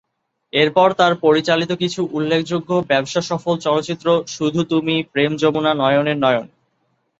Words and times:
এরপর 0.53 0.87
তার 0.93 1.13
পরিচালিত 1.17 1.71
কিছু 1.73 2.01
উল্লেখযোগ্য 2.11 2.69
ব্যবসা 2.87 3.21
সফল 3.21 3.55
চলচ্চিত্র 3.57 4.07
শুধু 4.27 4.59
তুমি, 4.63 4.95
প্রেম 5.13 5.31
যমুনা, 5.37 5.71
নয়নের 5.73 6.17
নয়ন। 6.17 6.45